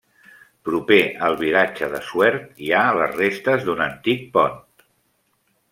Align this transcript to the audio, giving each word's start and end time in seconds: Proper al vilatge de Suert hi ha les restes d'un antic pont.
Proper 0.69 0.97
al 1.27 1.37
vilatge 1.41 1.89
de 1.91 2.01
Suert 2.07 2.65
hi 2.67 2.73
ha 2.79 2.83
les 3.01 3.15
restes 3.21 3.69
d'un 3.69 3.87
antic 3.91 4.29
pont. 4.39 4.61